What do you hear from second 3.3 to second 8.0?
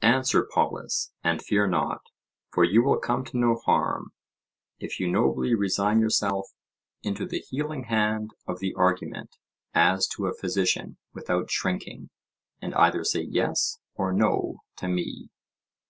no harm if you nobly resign yourself into the healing